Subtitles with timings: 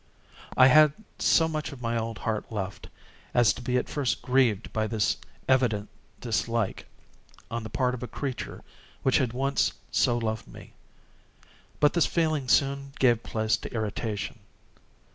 [0.57, 2.89] I had so much of my old heart left,
[3.35, 5.89] as to be at first grieved by this evident
[6.19, 6.87] dislike
[7.51, 8.63] on the part of a creature
[9.03, 10.73] which had once so loved me.
[11.79, 14.39] But this feeling soon gave place to irritation.